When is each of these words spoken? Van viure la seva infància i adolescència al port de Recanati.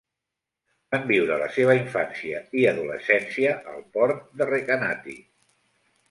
Van 0.93 1.03
viure 1.09 1.35
la 1.41 1.49
seva 1.57 1.75
infància 1.79 2.39
i 2.61 2.65
adolescència 2.69 3.51
al 3.73 3.83
port 3.99 4.23
de 4.41 4.47
Recanati. 4.51 5.15